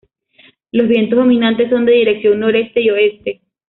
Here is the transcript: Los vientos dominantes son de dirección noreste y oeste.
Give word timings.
Los 0.71 0.87
vientos 0.87 1.19
dominantes 1.19 1.69
son 1.69 1.85
de 1.85 1.91
dirección 1.91 2.39
noreste 2.39 2.81
y 2.81 2.89
oeste. 2.89 3.41